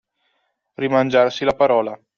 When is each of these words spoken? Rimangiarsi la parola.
Rimangiarsi 0.79 1.45
la 1.45 1.53
parola. 1.53 1.95